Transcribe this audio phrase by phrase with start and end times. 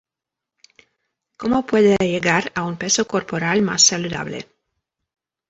[1.37, 4.47] cómo puede llegar a un peso corporal más saludable